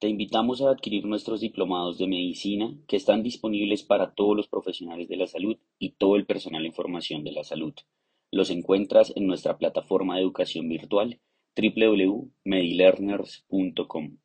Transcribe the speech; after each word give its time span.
Te 0.00 0.08
invitamos 0.08 0.62
a 0.62 0.70
adquirir 0.70 1.06
nuestros 1.06 1.40
diplomados 1.40 1.98
de 1.98 2.06
medicina 2.06 2.72
que 2.86 2.96
están 2.96 3.24
disponibles 3.24 3.82
para 3.82 4.14
todos 4.14 4.36
los 4.36 4.46
profesionales 4.46 5.08
de 5.08 5.16
la 5.16 5.26
salud 5.26 5.58
y 5.76 5.96
todo 5.96 6.14
el 6.14 6.24
personal 6.24 6.64
en 6.64 6.72
formación 6.72 7.24
de 7.24 7.32
la 7.32 7.42
salud. 7.42 7.74
Los 8.30 8.50
encuentras 8.50 9.12
en 9.16 9.26
nuestra 9.26 9.58
plataforma 9.58 10.14
de 10.14 10.22
educación 10.22 10.68
virtual 10.68 11.20
www.medilearners.com. 11.56 14.18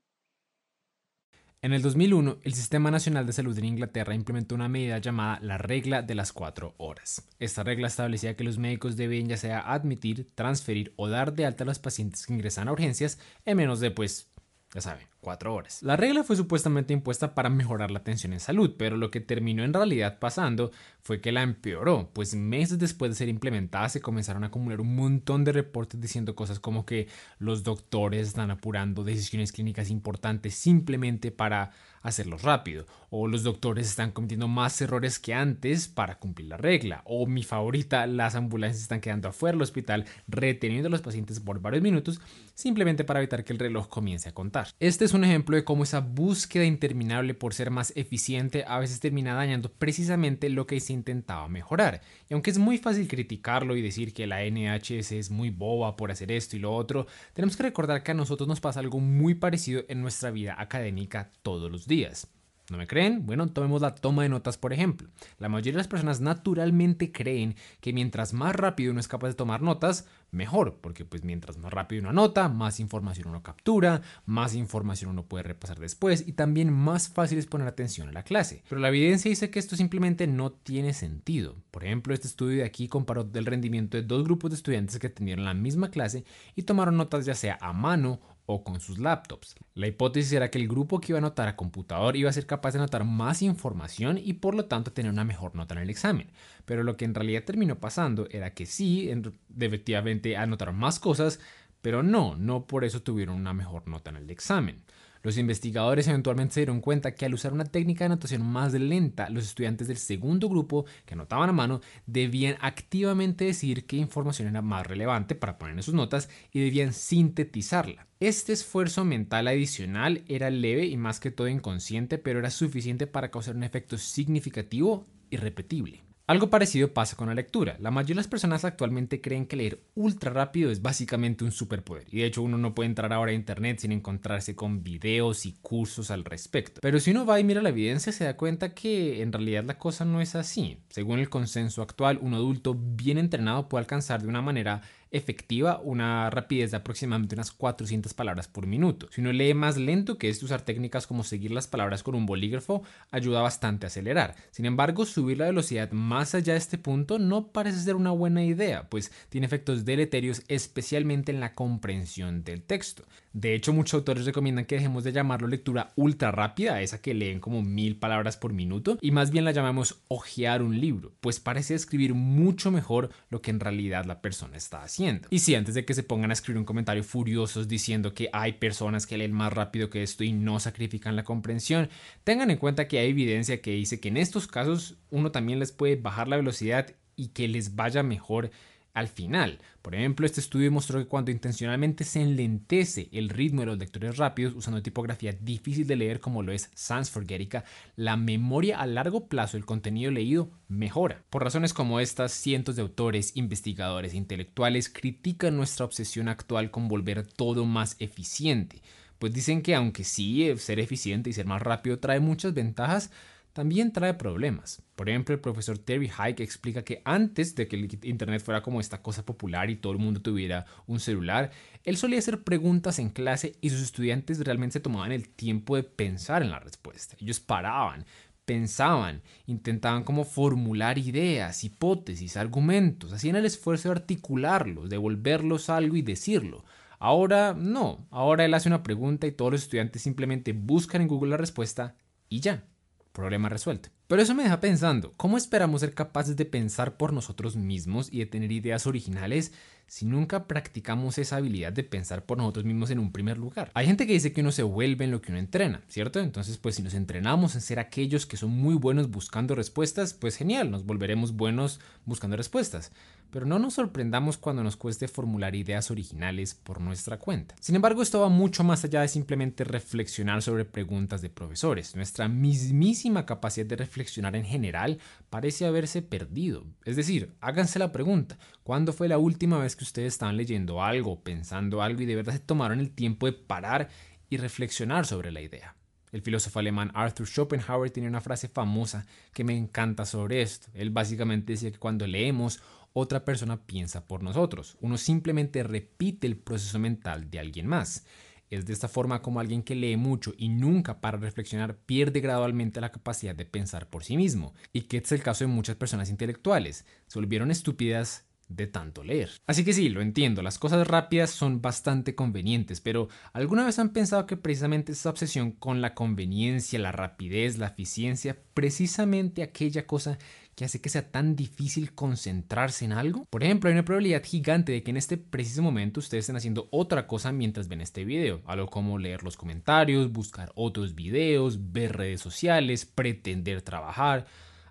En 1.63 1.71
el 1.71 1.81
2001, 1.81 2.37
el 2.43 2.53
Sistema 2.53 2.91
Nacional 2.91 3.25
de 3.25 3.33
Salud 3.33 3.57
en 3.57 3.65
Inglaterra 3.65 4.13
implementó 4.13 4.53
una 4.53 4.67
medida 4.67 4.99
llamada 4.99 5.39
la 5.41 5.57
regla 5.57 6.01
de 6.01 6.13
las 6.13 6.33
cuatro 6.33 6.75
horas. 6.77 7.25
Esta 7.39 7.63
regla 7.63 7.87
establecía 7.87 8.35
que 8.35 8.43
los 8.43 8.57
médicos 8.57 8.97
debían 8.97 9.29
ya 9.29 9.37
sea 9.37 9.61
admitir, 9.61 10.29
transferir 10.35 10.93
o 10.97 11.07
dar 11.07 11.33
de 11.33 11.45
alta 11.45 11.63
a 11.63 11.67
los 11.67 11.79
pacientes 11.79 12.27
que 12.27 12.33
ingresan 12.33 12.67
a 12.67 12.73
urgencias 12.73 13.17
en 13.45 13.55
menos 13.55 13.79
de, 13.79 13.91
pues, 13.91 14.32
ya 14.73 14.81
saben, 14.81 15.05
cuatro 15.21 15.53
horas. 15.53 15.83
La 15.83 15.95
regla 15.95 16.23
fue 16.23 16.35
supuestamente 16.35 16.93
impuesta 16.93 17.35
para 17.35 17.49
mejorar 17.49 17.91
la 17.91 17.99
atención 17.99 18.33
en 18.33 18.39
salud, 18.39 18.75
pero 18.77 18.97
lo 18.97 19.11
que 19.11 19.21
terminó 19.21 19.63
en 19.63 19.73
realidad 19.73 20.17
pasando 20.19 20.71
fue 21.01 21.21
que 21.21 21.31
la 21.31 21.43
empeoró, 21.43 22.09
pues 22.11 22.33
meses 22.33 22.79
después 22.79 23.11
de 23.11 23.15
ser 23.15 23.29
implementada 23.29 23.87
se 23.89 24.01
comenzaron 24.01 24.43
a 24.43 24.47
acumular 24.47 24.81
un 24.81 24.95
montón 24.95 25.43
de 25.43 25.51
reportes 25.51 26.01
diciendo 26.01 26.35
cosas 26.35 26.59
como 26.59 26.85
que 26.85 27.07
los 27.37 27.63
doctores 27.63 28.29
están 28.29 28.49
apurando 28.49 29.03
decisiones 29.03 29.51
clínicas 29.51 29.89
importantes 29.91 30.55
simplemente 30.55 31.31
para 31.31 31.71
hacerlos 32.01 32.41
rápido, 32.41 32.85
o 33.09 33.27
los 33.27 33.43
doctores 33.43 33.87
están 33.87 34.11
cometiendo 34.11 34.47
más 34.47 34.81
errores 34.81 35.19
que 35.19 35.33
antes 35.33 35.87
para 35.87 36.19
cumplir 36.19 36.49
la 36.49 36.57
regla, 36.57 37.01
o 37.05 37.25
mi 37.27 37.43
favorita, 37.43 38.05
las 38.07 38.35
ambulancias 38.35 38.81
están 38.81 38.99
quedando 38.99 39.29
afuera 39.29 39.53
del 39.53 39.61
hospital 39.61 40.05
reteniendo 40.27 40.87
a 40.87 40.91
los 40.91 41.01
pacientes 41.01 41.39
por 41.39 41.61
varios 41.61 41.81
minutos 41.81 42.19
simplemente 42.55 43.03
para 43.03 43.19
evitar 43.19 43.43
que 43.43 43.53
el 43.53 43.59
reloj 43.59 43.87
comience 43.87 44.27
a 44.27 44.33
contar. 44.33 44.62
Este 44.79 45.05
es 45.05 45.13
un 45.13 45.23
ejemplo 45.23 45.55
de 45.55 45.63
cómo 45.63 45.83
esa 45.83 45.99
búsqueda 45.99 46.65
interminable 46.65 47.33
por 47.33 47.53
ser 47.53 47.71
más 47.71 47.93
eficiente 47.95 48.65
a 48.67 48.79
veces 48.79 48.99
termina 48.99 49.33
dañando 49.33 49.71
precisamente 49.71 50.49
lo 50.49 50.67
que 50.67 50.79
se 50.79 50.93
intentaba 50.93 51.47
mejorar. 51.49 52.01
Y 52.29 52.33
aunque 52.33 52.51
es 52.51 52.57
muy 52.57 52.77
fácil 52.77 53.07
criticarlo 53.07 53.75
y 53.75 53.81
decir 53.81 54.13
que 54.13 54.27
la 54.27 54.43
NHS 54.43 55.11
es 55.13 55.31
muy 55.31 55.49
boba 55.49 55.95
por 55.95 56.11
hacer 56.11 56.31
esto 56.31 56.55
y 56.55 56.59
lo 56.59 56.73
otro, 56.73 57.07
tenemos 57.33 57.57
que 57.57 57.63
recordar 57.63 58.03
que 58.03 58.11
a 58.11 58.15
nosotros 58.15 58.47
nos 58.47 58.61
pasa 58.61 58.79
algo 58.79 58.99
muy 58.99 59.35
parecido 59.35 59.83
en 59.87 60.01
nuestra 60.01 60.31
vida 60.31 60.55
académica 60.59 61.31
todos 61.41 61.71
los 61.71 61.87
días. 61.87 62.27
¿No 62.69 62.77
me 62.77 62.87
creen? 62.87 63.25
Bueno, 63.25 63.47
tomemos 63.47 63.81
la 63.81 63.93
toma 63.93 64.23
de 64.23 64.29
notas 64.29 64.57
por 64.57 64.71
ejemplo. 64.71 65.09
La 65.37 65.49
mayoría 65.49 65.73
de 65.73 65.77
las 65.77 65.89
personas 65.89 66.21
naturalmente 66.21 67.11
creen 67.11 67.55
que 67.81 67.91
mientras 67.91 68.33
más 68.33 68.55
rápido 68.55 68.91
uno 68.91 69.01
es 69.01 69.09
capaz 69.09 69.27
de 69.27 69.33
tomar 69.33 69.61
notas, 69.61 70.07
mejor, 70.31 70.79
porque 70.81 71.03
pues 71.03 71.23
mientras 71.23 71.57
más 71.57 71.73
rápido 71.73 72.01
uno 72.01 72.09
anota, 72.09 72.47
más 72.47 72.79
información 72.79 73.27
uno 73.27 73.43
captura, 73.43 74.01
más 74.25 74.55
información 74.55 75.11
uno 75.11 75.25
puede 75.25 75.43
repasar 75.43 75.79
después 75.79 76.25
y 76.25 76.33
también 76.33 76.71
más 76.71 77.09
fácil 77.09 77.37
es 77.37 77.47
poner 77.47 77.67
atención 77.67 78.07
a 78.07 78.13
la 78.13 78.23
clase. 78.23 78.63
Pero 78.69 78.79
la 78.79 78.87
evidencia 78.87 79.29
dice 79.29 79.49
que 79.49 79.59
esto 79.59 79.75
simplemente 79.75 80.25
no 80.27 80.53
tiene 80.53 80.93
sentido. 80.93 81.57
Por 81.69 81.83
ejemplo, 81.83 82.13
este 82.13 82.27
estudio 82.27 82.59
de 82.59 82.65
aquí 82.65 82.87
comparó 82.87 83.29
el 83.33 83.45
rendimiento 83.45 83.97
de 83.97 84.03
dos 84.03 84.23
grupos 84.23 84.51
de 84.51 84.55
estudiantes 84.55 84.99
que 84.99 85.07
atendieron 85.07 85.43
la 85.43 85.53
misma 85.53 85.91
clase 85.91 86.23
y 86.55 86.63
tomaron 86.63 86.95
notas 86.95 87.25
ya 87.25 87.35
sea 87.35 87.57
a 87.59 87.73
mano 87.73 88.21
o 88.45 88.63
con 88.63 88.79
sus 88.79 88.99
laptops. 88.99 89.55
La 89.73 89.87
hipótesis 89.87 90.33
era 90.33 90.51
que 90.51 90.59
el 90.59 90.67
grupo 90.67 90.99
que 90.99 91.11
iba 91.11 91.17
a 91.17 91.21
anotar 91.21 91.47
a 91.47 91.55
computador 91.55 92.15
iba 92.15 92.29
a 92.29 92.33
ser 92.33 92.45
capaz 92.45 92.71
de 92.71 92.79
anotar 92.79 93.03
más 93.03 93.41
información 93.41 94.17
y 94.17 94.33
por 94.33 94.55
lo 94.55 94.65
tanto 94.65 94.91
tener 94.91 95.11
una 95.11 95.23
mejor 95.23 95.55
nota 95.55 95.75
en 95.75 95.81
el 95.81 95.89
examen. 95.89 96.31
Pero 96.65 96.83
lo 96.83 96.97
que 96.97 97.05
en 97.05 97.15
realidad 97.15 97.43
terminó 97.45 97.79
pasando 97.79 98.27
era 98.29 98.53
que 98.53 98.65
sí, 98.65 99.11
efectivamente 99.59 100.37
anotaron 100.37 100.75
más 100.75 100.99
cosas, 100.99 101.39
pero 101.81 102.03
no, 102.03 102.35
no 102.35 102.65
por 102.67 102.83
eso 102.83 103.01
tuvieron 103.01 103.35
una 103.35 103.53
mejor 103.53 103.87
nota 103.87 104.09
en 104.09 104.17
el 104.17 104.29
examen. 104.29 104.83
Los 105.23 105.37
investigadores 105.37 106.09
eventualmente 106.09 106.55
se 106.55 106.59
dieron 106.59 106.81
cuenta 106.81 107.15
que 107.15 107.25
al 107.25 107.33
usar 107.33 107.53
una 107.53 107.63
técnica 107.63 108.03
de 108.03 108.07
anotación 108.07 108.45
más 108.45 108.73
lenta, 108.73 109.29
los 109.29 109.45
estudiantes 109.45 109.87
del 109.87 109.95
segundo 109.95 110.49
grupo 110.49 110.85
que 111.05 111.13
anotaban 111.13 111.49
a 111.49 111.53
mano 111.53 111.79
debían 112.05 112.57
activamente 112.59 113.45
decir 113.45 113.85
qué 113.85 113.95
información 113.95 114.49
era 114.49 114.61
más 114.61 114.85
relevante 114.85 115.33
para 115.33 115.57
poner 115.57 115.77
en 115.77 115.83
sus 115.83 115.93
notas 115.93 116.29
y 116.51 116.59
debían 116.59 116.91
sintetizarla. 116.91 118.05
Este 118.19 118.51
esfuerzo 118.51 119.05
mental 119.05 119.47
adicional 119.47 120.25
era 120.27 120.49
leve 120.49 120.87
y 120.87 120.97
más 120.97 121.21
que 121.21 121.31
todo 121.31 121.47
inconsciente, 121.47 122.17
pero 122.17 122.39
era 122.39 122.49
suficiente 122.49 123.07
para 123.07 123.31
causar 123.31 123.55
un 123.55 123.63
efecto 123.63 123.97
significativo 123.97 125.05
y 125.29 125.37
repetible. 125.37 126.03
Algo 126.33 126.49
parecido 126.49 126.95
pasa 126.95 127.15
con 127.15 127.27
la 127.27 127.35
lectura. 127.35 127.77
La 127.79 127.91
mayoría 127.91 128.15
de 128.15 128.21
las 128.21 128.27
personas 128.27 128.65
actualmente 128.65 129.21
creen 129.21 129.45
que 129.45 129.55
leer 129.55 129.83
ultra 129.93 130.31
rápido 130.31 130.71
es 130.71 130.81
básicamente 130.81 131.43
un 131.43 131.51
superpoder. 131.51 132.07
Y 132.09 132.21
de 132.21 132.25
hecho 132.25 132.41
uno 132.41 132.57
no 132.57 132.73
puede 132.73 132.89
entrar 132.89 133.13
ahora 133.13 133.29
a 133.29 133.35
internet 133.35 133.77
sin 133.77 133.91
encontrarse 133.91 134.55
con 134.55 134.83
videos 134.83 135.45
y 135.45 135.53
cursos 135.61 136.09
al 136.09 136.25
respecto. 136.25 136.81
Pero 136.81 136.99
si 136.99 137.11
uno 137.11 137.27
va 137.27 137.39
y 137.39 137.43
mira 137.43 137.61
la 137.61 137.69
evidencia 137.69 138.11
se 138.11 138.23
da 138.23 138.35
cuenta 138.35 138.73
que 138.73 139.21
en 139.21 139.31
realidad 139.31 139.63
la 139.63 139.77
cosa 139.77 140.05
no 140.05 140.21
es 140.21 140.33
así. 140.33 140.79
Según 140.89 141.19
el 141.19 141.29
consenso 141.29 141.83
actual, 141.83 142.17
un 142.19 142.33
adulto 142.33 142.75
bien 142.75 143.19
entrenado 143.19 143.69
puede 143.69 143.83
alcanzar 143.83 144.23
de 144.23 144.27
una 144.27 144.41
manera 144.41 144.81
efectiva 145.13 145.79
una 145.79 146.29
rapidez 146.29 146.71
de 146.71 146.77
aproximadamente 146.77 147.35
unas 147.35 147.51
400 147.51 148.13
palabras 148.13 148.47
por 148.47 148.67
minuto. 148.67 149.07
Si 149.11 149.21
uno 149.21 149.31
lee 149.31 149.53
más 149.53 149.77
lento 149.77 150.17
que 150.17 150.27
es 150.27 150.43
usar 150.43 150.61
técnicas 150.61 151.07
como 151.07 151.23
seguir 151.23 151.51
las 151.51 151.67
palabras 151.67 152.03
con 152.03 152.15
un 152.15 152.25
bolígrafo, 152.25 152.83
ayuda 153.11 153.41
bastante 153.41 153.85
a 153.85 153.87
acelerar. 153.87 154.35
Sin 154.51 154.65
embargo, 154.65 155.05
subir 155.05 155.37
la 155.37 155.45
velocidad 155.45 155.91
más 155.91 156.35
allá 156.35 156.53
de 156.53 156.59
este 156.59 156.77
punto 156.77 157.19
no 157.19 157.47
parece 157.47 157.79
ser 157.79 157.95
una 157.95 158.11
buena 158.11 158.43
idea, 158.43 158.89
pues 158.89 159.11
tiene 159.29 159.47
efectos 159.47 159.85
deleterios 159.85 160.43
especialmente 160.47 161.31
en 161.31 161.39
la 161.39 161.53
comprensión 161.53 162.43
del 162.43 162.63
texto. 162.63 163.05
De 163.33 163.55
hecho, 163.55 163.73
muchos 163.73 163.95
autores 163.95 164.25
recomiendan 164.25 164.65
que 164.65 164.75
dejemos 164.75 165.03
de 165.03 165.11
llamarlo 165.11 165.47
lectura 165.47 165.91
ultra 165.95 166.31
rápida, 166.31 166.81
esa 166.81 167.01
que 167.01 167.15
leen 167.15 167.39
como 167.39 167.63
mil 167.63 167.95
palabras 167.97 168.37
por 168.37 168.53
minuto, 168.53 168.99
y 169.01 169.09
más 169.09 169.31
bien 169.31 169.43
la 169.43 169.51
llamamos 169.51 170.03
ojear 170.07 170.61
un 170.61 170.79
libro, 170.79 171.13
pues 171.19 171.39
parece 171.39 171.73
escribir 171.73 172.13
mucho 172.13 172.69
mejor 172.69 173.09
lo 173.29 173.41
que 173.41 173.49
en 173.49 173.59
realidad 173.59 174.05
la 174.05 174.21
persona 174.21 174.55
está 174.55 174.83
haciendo. 174.83 175.27
Y 175.31 175.39
si 175.39 175.55
antes 175.55 175.73
de 175.73 175.83
que 175.83 175.95
se 175.95 176.03
pongan 176.03 176.29
a 176.29 176.33
escribir 176.33 176.59
un 176.59 176.65
comentario 176.65 177.03
furiosos 177.03 177.67
diciendo 177.67 178.13
que 178.13 178.29
hay 178.33 178.53
personas 178.53 179.07
que 179.07 179.17
leen 179.17 179.33
más 179.33 179.51
rápido 179.51 179.89
que 179.89 180.03
esto 180.03 180.23
y 180.23 180.31
no 180.31 180.59
sacrifican 180.59 181.15
la 181.15 181.23
comprensión, 181.23 181.89
tengan 182.23 182.51
en 182.51 182.57
cuenta 182.57 182.87
que 182.87 182.99
hay 182.99 183.09
evidencia 183.09 183.61
que 183.61 183.71
dice 183.71 183.99
que 183.99 184.09
en 184.09 184.17
estos 184.17 184.45
casos 184.45 184.97
uno 185.09 185.31
también 185.31 185.57
les 185.57 185.71
puede 185.71 185.95
bajar 185.95 186.27
la 186.27 186.37
velocidad 186.37 186.93
y 187.15 187.29
que 187.29 187.47
les 187.47 187.75
vaya 187.75 188.03
mejor 188.03 188.51
al 188.93 189.07
final. 189.07 189.59
Por 189.81 189.95
ejemplo, 189.95 190.25
este 190.25 190.39
estudio 190.39 190.71
mostró 190.71 190.99
que 190.99 191.07
cuando 191.07 191.31
intencionalmente 191.31 192.03
se 192.03 192.21
enlentece 192.21 193.09
el 193.11 193.29
ritmo 193.29 193.61
de 193.61 193.67
los 193.67 193.77
lectores 193.77 194.17
rápidos 194.17 194.53
usando 194.55 194.81
tipografía 194.81 195.33
difícil 195.33 195.87
de 195.87 195.95
leer 195.95 196.19
como 196.19 196.43
lo 196.43 196.51
es 196.51 196.69
Sans 196.75 197.09
Forgetica, 197.09 197.65
la 197.95 198.15
memoria 198.15 198.79
a 198.79 198.85
largo 198.85 199.27
plazo 199.27 199.57
del 199.57 199.65
contenido 199.65 200.11
leído 200.11 200.51
mejora. 200.67 201.23
Por 201.29 201.43
razones 201.43 201.73
como 201.73 201.99
estas, 201.99 202.31
cientos 202.31 202.75
de 202.75 202.83
autores, 202.83 203.35
investigadores 203.35 204.13
e 204.13 204.17
intelectuales 204.17 204.89
critican 204.89 205.57
nuestra 205.57 205.85
obsesión 205.85 206.29
actual 206.29 206.71
con 206.71 206.87
volver 206.87 207.25
todo 207.25 207.65
más 207.65 207.95
eficiente. 207.99 208.81
Pues 209.19 209.33
dicen 209.33 209.61
que 209.61 209.73
aunque 209.73 210.03
sí 210.03 210.53
ser 210.57 210.79
eficiente 210.79 211.29
y 211.29 211.33
ser 211.33 211.45
más 211.45 211.61
rápido 211.61 211.99
trae 211.99 212.19
muchas 212.19 212.53
ventajas, 212.53 213.09
también 213.53 213.91
trae 213.91 214.15
problemas. 214.15 214.81
Por 214.95 215.09
ejemplo, 215.09 215.33
el 215.33 215.41
profesor 215.41 215.77
Terry 215.77 216.09
Hike 216.09 216.41
explica 216.41 216.83
que 216.83 217.01
antes 217.05 217.55
de 217.55 217.67
que 217.67 217.75
el 217.75 217.99
Internet 218.03 218.41
fuera 218.41 218.63
como 218.63 218.81
esta 218.81 219.01
cosa 219.01 219.25
popular 219.25 219.69
y 219.69 219.75
todo 219.75 219.93
el 219.93 219.99
mundo 219.99 220.21
tuviera 220.21 220.65
un 220.87 220.99
celular, 220.99 221.51
él 221.83 221.95
solía 221.95 222.19
hacer 222.19 222.43
preguntas 222.43 222.97
en 222.99 223.09
clase 223.09 223.55
y 223.61 223.69
sus 223.69 223.81
estudiantes 223.81 224.39
realmente 224.39 224.73
se 224.73 224.79
tomaban 224.79 225.11
el 225.11 225.29
tiempo 225.29 225.75
de 225.75 225.83
pensar 225.83 226.41
en 226.41 226.49
la 226.49 226.59
respuesta. 226.59 227.15
Ellos 227.19 227.39
paraban, 227.39 228.05
pensaban, 228.45 229.21
intentaban 229.45 230.03
como 230.03 230.25
formular 230.25 230.97
ideas, 230.97 231.63
hipótesis, 231.63 232.37
argumentos, 232.37 233.13
hacían 233.13 233.35
el 233.35 233.45
esfuerzo 233.45 233.89
de 233.89 233.99
articularlos, 233.99 234.89
de 234.89 234.97
volverlos 234.97 235.69
algo 235.69 235.95
y 235.95 236.01
decirlo. 236.01 236.65
Ahora 236.97 237.53
no, 237.53 238.07
ahora 238.09 238.45
él 238.45 238.53
hace 238.53 238.69
una 238.69 238.81
pregunta 238.81 239.27
y 239.27 239.31
todos 239.31 239.51
los 239.51 239.63
estudiantes 239.63 240.01
simplemente 240.01 240.53
buscan 240.53 241.01
en 241.01 241.07
Google 241.07 241.31
la 241.31 241.37
respuesta 241.37 241.95
y 242.29 242.39
ya, 242.39 242.63
problema 243.13 243.47
resuelto. 243.47 243.89
Pero 244.07 244.21
eso 244.21 244.35
me 244.35 244.43
deja 244.43 244.59
pensando, 244.59 245.13
¿cómo 245.15 245.37
esperamos 245.37 245.81
ser 245.81 245.93
capaces 245.93 246.35
de 246.35 246.45
pensar 246.45 246.97
por 246.97 247.13
nosotros 247.13 247.55
mismos 247.55 248.09
y 248.11 248.19
de 248.19 248.25
tener 248.25 248.51
ideas 248.51 248.85
originales 248.85 249.53
si 249.87 250.05
nunca 250.05 250.47
practicamos 250.47 251.17
esa 251.17 251.37
habilidad 251.37 251.71
de 251.71 251.83
pensar 251.83 252.25
por 252.25 252.37
nosotros 252.37 252.65
mismos 252.65 252.89
en 252.89 252.99
un 252.99 253.11
primer 253.13 253.37
lugar? 253.37 253.71
Hay 253.73 253.85
gente 253.85 254.05
que 254.05 254.13
dice 254.13 254.33
que 254.33 254.41
uno 254.41 254.51
se 254.51 254.63
vuelve 254.63 255.05
en 255.05 255.11
lo 255.11 255.21
que 255.21 255.31
uno 255.31 255.39
entrena, 255.39 255.83
¿cierto? 255.87 256.19
Entonces, 256.19 256.57
pues 256.57 256.75
si 256.75 256.83
nos 256.83 256.93
entrenamos 256.93 257.55
en 257.55 257.61
ser 257.61 257.79
aquellos 257.79 258.25
que 258.25 258.37
son 258.37 258.51
muy 258.51 258.75
buenos 258.75 259.09
buscando 259.09 259.55
respuestas, 259.55 260.13
pues 260.13 260.35
genial, 260.35 260.69
nos 260.69 260.85
volveremos 260.85 261.33
buenos 261.33 261.79
buscando 262.05 262.35
respuestas 262.35 262.91
pero 263.33 263.47
no 263.47 263.57
nos 263.57 263.73
sorprendamos 263.73 264.37
cuando 264.37 264.63
nos 264.63 264.77
cueste 264.77 265.07
formular 265.07 265.55
ideas 265.55 265.89
originales 265.89 266.53
por 266.53 266.79
nuestra 266.79 267.17
cuenta. 267.17 267.55
Sin 267.59 267.75
embargo, 267.75 268.03
esto 268.03 268.21
va 268.21 268.29
mucho 268.29 268.63
más 268.63 268.83
allá 268.83 269.01
de 269.01 269.07
simplemente 269.07 269.63
reflexionar 269.63 270.43
sobre 270.43 270.65
preguntas 270.65 271.23
de 271.23 271.31
profesores. 271.31 271.95
Nuestra 271.95 272.27
mismísima 272.27 273.25
capacidad 273.25 273.65
de 273.65 273.77
reflexionar 273.77 273.92
en 273.95 274.45
general 274.45 274.99
parece 275.29 275.65
haberse 275.65 276.01
perdido. 276.01 276.65
Es 276.85 276.95
decir, 276.95 277.33
háganse 277.41 277.79
la 277.79 277.91
pregunta, 277.91 278.37
¿cuándo 278.63 278.93
fue 278.93 279.07
la 279.07 279.17
última 279.17 279.57
vez 279.59 279.75
que 279.75 279.83
ustedes 279.83 280.13
estaban 280.13 280.37
leyendo 280.37 280.83
algo, 280.83 281.21
pensando 281.21 281.81
algo 281.81 282.01
y 282.01 282.05
de 282.05 282.15
verdad 282.15 282.33
se 282.33 282.39
tomaron 282.39 282.79
el 282.79 282.91
tiempo 282.91 283.25
de 283.25 283.33
parar 283.33 283.89
y 284.29 284.37
reflexionar 284.37 285.05
sobre 285.05 285.31
la 285.31 285.41
idea? 285.41 285.75
El 286.11 286.21
filósofo 286.21 286.59
alemán 286.59 286.91
Arthur 286.93 287.27
Schopenhauer 287.27 287.89
tiene 287.89 288.07
una 288.07 288.21
frase 288.21 288.47
famosa 288.47 289.05
que 289.33 289.43
me 289.43 289.57
encanta 289.57 290.05
sobre 290.05 290.43
esto. 290.43 290.67
Él 290.75 290.91
básicamente 290.91 291.53
decía 291.53 291.71
que 291.71 291.79
cuando 291.79 292.05
leemos 292.05 292.61
otra 292.93 293.25
persona 293.25 293.57
piensa 293.65 294.05
por 294.05 294.21
nosotros. 294.21 294.77
Uno 294.79 294.97
simplemente 294.97 295.63
repite 295.63 296.27
el 296.27 296.37
proceso 296.37 296.77
mental 296.77 297.31
de 297.31 297.39
alguien 297.39 297.65
más. 297.65 298.05
Es 298.53 298.67
de 298.67 298.73
esta 298.73 298.87
forma 298.87 299.23
como 299.23 299.39
alguien 299.39 299.63
que 299.63 299.73
lee 299.73 299.97
mucho 299.97 300.33
y 300.37 300.49
nunca 300.49 301.01
para 301.01 301.17
reflexionar 301.17 301.75
pierde 301.75 302.19
gradualmente 302.19 302.81
la 302.81 302.91
capacidad 302.91 303.33
de 303.33 303.45
pensar 303.45 303.89
por 303.89 304.03
sí 304.03 304.15
mismo, 304.15 304.53
y 304.71 304.81
que 304.81 304.97
es 304.97 305.11
el 305.11 305.23
caso 305.23 305.43
de 305.43 305.47
muchas 305.47 305.75
personas 305.75 306.11
intelectuales. 306.11 306.85
Se 307.07 307.17
volvieron 307.17 307.49
estúpidas 307.49 308.25
de 308.49 308.67
tanto 308.67 309.03
leer. 309.03 309.31
Así 309.47 309.63
que 309.63 309.73
sí, 309.73 309.89
lo 309.89 310.01
entiendo, 310.01 310.43
las 310.43 310.59
cosas 310.59 310.85
rápidas 310.87 311.31
son 311.31 311.61
bastante 311.61 312.13
convenientes, 312.13 312.79
pero 312.79 313.07
¿alguna 313.31 313.65
vez 313.65 313.79
han 313.79 313.89
pensado 313.89 314.27
que 314.27 314.37
precisamente 314.37 314.91
esa 314.91 315.09
obsesión 315.09 315.51
con 315.53 315.81
la 315.81 315.95
conveniencia, 315.95 316.77
la 316.77 316.91
rapidez, 316.91 317.57
la 317.57 317.67
eficiencia, 317.67 318.37
precisamente 318.53 319.41
aquella 319.41 319.87
cosa 319.87 320.19
que 320.55 320.65
hace 320.65 320.81
que 320.81 320.89
sea 320.89 321.11
tan 321.11 321.35
difícil 321.35 321.93
concentrarse 321.93 322.85
en 322.85 322.93
algo? 322.93 323.25
Por 323.29 323.43
ejemplo, 323.43 323.69
hay 323.69 323.73
una 323.73 323.85
probabilidad 323.85 324.23
gigante 324.23 324.71
de 324.71 324.83
que 324.83 324.91
en 324.91 324.97
este 324.97 325.17
preciso 325.17 325.61
momento 325.61 325.99
ustedes 325.99 326.23
estén 326.23 326.35
haciendo 326.35 326.67
otra 326.71 327.07
cosa 327.07 327.31
mientras 327.31 327.67
ven 327.67 327.81
este 327.81 328.05
video, 328.05 328.41
algo 328.45 328.67
como 328.67 328.97
leer 328.97 329.23
los 329.23 329.37
comentarios, 329.37 330.11
buscar 330.11 330.51
otros 330.55 330.95
videos, 330.95 331.71
ver 331.71 331.97
redes 331.97 332.21
sociales, 332.21 332.85
pretender 332.85 333.61
trabajar. 333.61 334.25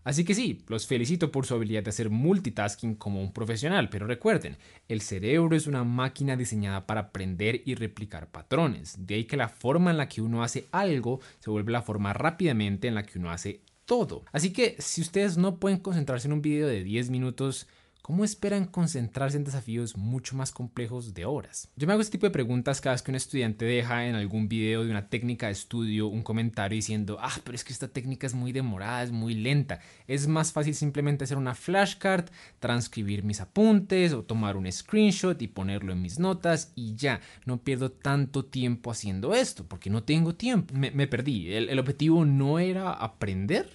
Así 0.05 0.25
que 0.25 0.34
sí, 0.34 0.64
los 0.67 0.87
felicito 0.88 1.31
por 1.31 1.46
su 1.46 1.55
habilidad 1.55 1.85
de 1.85 1.90
hacer 1.90 2.11
multitasking 2.11 2.96
como 2.96 3.23
un 3.23 3.32
profesional, 3.32 3.88
pero 3.88 4.06
recuerden, 4.06 4.56
el 4.88 5.00
cerebro 5.00 5.55
es 5.55 5.69
una 5.69 5.85
máquina 5.85 6.37
diseñada 6.37 6.87
para 6.87 7.02
aprender 7.02 7.62
y 7.64 7.76
replicar 7.76 8.28
patrones, 8.28 9.06
de 9.06 9.14
ahí 9.14 9.25
que 9.25 9.37
la 9.37 9.49
forma 9.49 9.93
en 9.93 9.99
la 9.99 10.08
que 10.08 10.20
uno 10.20 10.43
hace 10.43 10.67
algo 10.73 11.20
se 11.38 11.50
vuelve 11.50 11.70
la 11.70 11.82
forma 11.82 12.12
rápidamente 12.12 12.88
en 12.88 12.96
la 12.96 13.05
que 13.05 13.20
uno 13.20 13.31
hace 13.31 13.61
todo. 13.92 14.24
Así 14.32 14.54
que 14.54 14.74
si 14.78 15.02
ustedes 15.02 15.36
no 15.36 15.58
pueden 15.58 15.76
concentrarse 15.76 16.26
en 16.26 16.32
un 16.32 16.40
video 16.40 16.66
de 16.66 16.82
10 16.82 17.10
minutos, 17.10 17.68
¿Cómo 18.02 18.25
esperan 18.25 18.64
concentrarse 18.64 19.37
en 19.37 19.44
desafíos 19.44 19.96
mucho 19.96 20.34
más 20.34 20.50
complejos 20.50 21.14
de 21.14 21.25
horas? 21.25 21.70
Yo 21.76 21.87
me 21.87 21.93
hago 21.93 22.02
este 22.02 22.19
tipo 22.19 22.26
de 22.26 22.32
preguntas 22.32 22.81
cada 22.81 22.94
vez 22.94 23.02
que 23.02 23.12
un 23.12 23.14
estudiante 23.14 23.64
deja 23.64 24.06
en 24.06 24.16
algún 24.16 24.49
video 24.49 24.82
de 24.82 24.90
una 24.90 25.08
técnica 25.08 25.46
de 25.46 25.52
estudio 25.52 26.08
un 26.08 26.25
comentario 26.25 26.75
diciendo, 26.75 27.19
ah, 27.20 27.38
pero 27.44 27.54
es 27.54 27.62
que 27.62 27.72
esta 27.72 27.87
técnica 27.87 28.26
es 28.26 28.34
muy 28.34 28.50
demorada, 28.50 29.04
es 29.04 29.12
muy 29.12 29.34
lenta. 29.34 29.78
Es 30.08 30.26
más 30.26 30.50
fácil 30.50 30.75
simplemente 30.75 31.22
hacer 31.22 31.37
una 31.37 31.54
flashcard, 31.54 32.25
transcribir 32.58 33.22
mis 33.22 33.40
apuntes 33.40 34.12
o 34.14 34.25
tomar 34.25 34.56
un 34.56 34.70
screenshot 34.70 35.40
y 35.40 35.46
ponerlo 35.46 35.93
en 35.93 36.02
mis 36.02 36.19
notas 36.19 36.72
y 36.75 36.96
ya, 36.96 37.20
no 37.46 37.62
pierdo 37.62 37.93
tanto 37.93 38.44
tiempo 38.44 38.90
haciendo 38.90 39.32
esto 39.32 39.64
porque 39.69 39.90
no 39.90 40.02
tengo 40.02 40.34
tiempo. 40.34 40.75
Me, 40.75 41.06
perdí. 41.06 41.52
El, 41.54 41.69
el, 41.69 41.78
objetivo 41.78 42.25
no 42.25 42.58
era 42.58 42.90
aprender. 42.90 43.70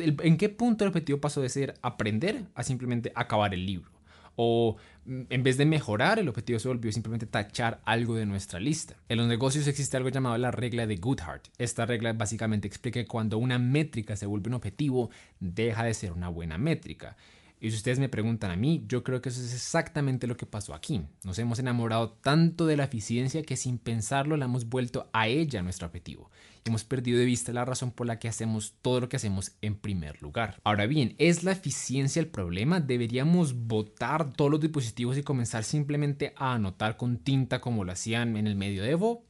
¿En 0.00 0.36
qué 0.36 0.48
punto 0.48 0.82
el 0.82 0.88
objetivo 0.88 1.20
pasó 1.20 1.40
de 1.40 1.48
ser 1.48 1.74
aprender 1.80 2.46
a 2.56 2.64
simplemente 2.64 3.12
acabar 3.14 3.54
el 3.54 3.68
libro. 3.68 3.77
O 4.40 4.76
mm, 5.04 5.22
en 5.30 5.42
vez 5.42 5.56
de 5.58 5.66
mejorar, 5.66 6.20
el 6.20 6.28
objetivo 6.28 6.60
se 6.60 6.68
volvió 6.68 6.92
simplemente 6.92 7.26
tachar 7.26 7.80
algo 7.84 8.14
de 8.14 8.24
nuestra 8.24 8.60
lista. 8.60 8.94
En 9.08 9.18
los 9.18 9.26
negocios 9.26 9.66
existe 9.66 9.96
algo 9.96 10.10
llamado 10.10 10.38
la 10.38 10.52
regla 10.52 10.86
de 10.86 10.94
Goodhart. 10.94 11.48
Esta 11.58 11.86
regla 11.86 12.12
básicamente 12.12 12.68
explica 12.68 13.00
que 13.00 13.06
cuando 13.06 13.36
una 13.36 13.58
métrica 13.58 14.14
se 14.14 14.26
vuelve 14.26 14.48
un 14.48 14.54
objetivo, 14.54 15.10
deja 15.40 15.82
de 15.82 15.92
ser 15.92 16.12
una 16.12 16.28
buena 16.28 16.56
métrica. 16.56 17.16
Y 17.60 17.70
si 17.70 17.76
ustedes 17.76 17.98
me 17.98 18.08
preguntan 18.08 18.50
a 18.52 18.56
mí, 18.56 18.84
yo 18.86 19.02
creo 19.02 19.20
que 19.20 19.30
eso 19.30 19.40
es 19.40 19.52
exactamente 19.52 20.28
lo 20.28 20.36
que 20.36 20.46
pasó 20.46 20.74
aquí. 20.74 21.02
Nos 21.24 21.38
hemos 21.38 21.58
enamorado 21.58 22.10
tanto 22.10 22.66
de 22.66 22.76
la 22.76 22.84
eficiencia 22.84 23.42
que 23.42 23.56
sin 23.56 23.78
pensarlo 23.78 24.36
la 24.36 24.44
hemos 24.44 24.68
vuelto 24.68 25.08
a 25.12 25.26
ella 25.26 25.62
nuestro 25.62 25.86
objetivo. 25.86 26.30
Hemos 26.64 26.84
perdido 26.84 27.18
de 27.18 27.24
vista 27.24 27.52
la 27.52 27.64
razón 27.64 27.90
por 27.90 28.06
la 28.06 28.18
que 28.18 28.28
hacemos 28.28 28.74
todo 28.80 29.00
lo 29.00 29.08
que 29.08 29.16
hacemos 29.16 29.52
en 29.60 29.74
primer 29.74 30.22
lugar. 30.22 30.60
Ahora 30.62 30.86
bien, 30.86 31.14
¿es 31.18 31.42
la 31.42 31.52
eficiencia 31.52 32.20
el 32.20 32.28
problema? 32.28 32.80
¿Deberíamos 32.80 33.66
botar 33.66 34.32
todos 34.34 34.50
los 34.50 34.60
dispositivos 34.60 35.18
y 35.18 35.22
comenzar 35.22 35.64
simplemente 35.64 36.34
a 36.36 36.54
anotar 36.54 36.96
con 36.96 37.16
tinta 37.16 37.60
como 37.60 37.84
lo 37.84 37.92
hacían 37.92 38.36
en 38.36 38.46
el 38.46 38.54
medioevo? 38.54 39.24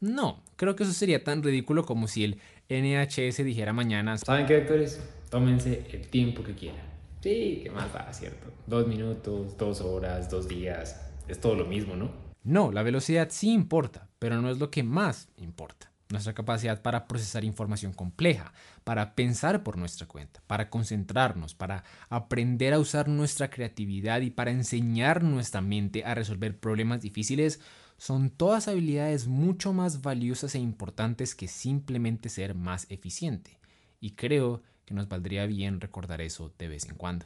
No, 0.00 0.42
creo 0.56 0.76
que 0.76 0.82
eso 0.82 0.92
sería 0.92 1.24
tan 1.24 1.42
ridículo 1.42 1.84
como 1.84 2.08
si 2.08 2.24
el 2.24 2.40
NHS 2.68 3.38
dijera 3.44 3.72
mañana, 3.72 4.18
¿saben 4.18 4.46
qué, 4.46 4.58
doctores? 4.58 5.00
Tómense 5.30 5.86
el 5.92 6.08
tiempo 6.08 6.42
que 6.42 6.54
quieran 6.54 6.89
Sí, 7.22 7.60
¿qué 7.62 7.70
más 7.70 7.92
da, 7.92 8.10
cierto? 8.14 8.50
Dos 8.66 8.86
minutos, 8.86 9.56
dos 9.58 9.82
horas, 9.82 10.30
dos 10.30 10.48
días, 10.48 11.12
es 11.28 11.38
todo 11.38 11.54
lo 11.54 11.66
mismo, 11.66 11.94
¿no? 11.94 12.10
No, 12.42 12.72
la 12.72 12.82
velocidad 12.82 13.28
sí 13.30 13.52
importa, 13.52 14.08
pero 14.18 14.40
no 14.40 14.50
es 14.50 14.58
lo 14.58 14.70
que 14.70 14.82
más 14.82 15.28
importa. 15.36 15.92
Nuestra 16.08 16.32
capacidad 16.32 16.80
para 16.80 17.06
procesar 17.06 17.44
información 17.44 17.92
compleja, 17.92 18.54
para 18.84 19.14
pensar 19.14 19.62
por 19.62 19.76
nuestra 19.76 20.08
cuenta, 20.08 20.42
para 20.46 20.70
concentrarnos, 20.70 21.54
para 21.54 21.84
aprender 22.08 22.72
a 22.72 22.78
usar 22.78 23.06
nuestra 23.08 23.50
creatividad 23.50 24.22
y 24.22 24.30
para 24.30 24.50
enseñar 24.50 25.22
nuestra 25.22 25.60
mente 25.60 26.04
a 26.04 26.14
resolver 26.14 26.58
problemas 26.58 27.02
difíciles 27.02 27.60
son 27.98 28.30
todas 28.30 28.66
habilidades 28.66 29.28
mucho 29.28 29.74
más 29.74 30.00
valiosas 30.00 30.54
e 30.54 30.58
importantes 30.58 31.34
que 31.34 31.48
simplemente 31.48 32.30
ser 32.30 32.54
más 32.54 32.86
eficiente. 32.88 33.58
Y 34.00 34.12
creo 34.12 34.62
que 34.90 34.94
nos 34.94 35.08
valdría 35.08 35.46
bien 35.46 35.80
recordar 35.80 36.20
eso 36.20 36.52
de 36.58 36.66
vez 36.66 36.88
en 36.88 36.96
cuando. 36.96 37.24